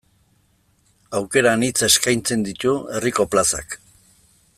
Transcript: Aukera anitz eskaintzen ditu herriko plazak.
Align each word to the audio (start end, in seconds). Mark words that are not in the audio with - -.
Aukera 1.19 1.51
anitz 1.57 1.85
eskaintzen 1.89 2.47
ditu 2.47 2.73
herriko 2.97 3.27
plazak. 3.35 3.77